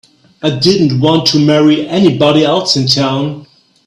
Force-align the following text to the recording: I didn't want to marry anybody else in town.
I 0.41 0.57
didn't 0.57 0.99
want 0.99 1.27
to 1.27 1.37
marry 1.39 1.87
anybody 1.87 2.43
else 2.43 2.75
in 2.75 2.87
town. 2.87 3.45